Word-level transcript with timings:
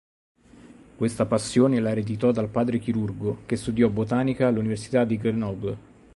Questa 0.95 1.27
passione 1.27 1.79
la 1.79 1.91
ereditò 1.91 2.31
dal 2.31 2.49
padre 2.49 2.79
chirurgo 2.79 3.43
che 3.45 3.55
studiò 3.55 3.87
botanica 3.87 4.47
all'Università 4.47 5.03
di 5.05 5.17
Grenoble. 5.17 5.77